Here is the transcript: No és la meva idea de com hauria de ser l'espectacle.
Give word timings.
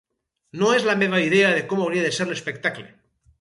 No 0.61 0.71
és 0.77 0.87
la 0.87 0.95
meva 1.01 1.19
idea 1.25 1.51
de 1.57 1.61
com 1.75 1.85
hauria 1.85 2.07
de 2.07 2.11
ser 2.19 2.29
l'espectacle. 2.31 2.89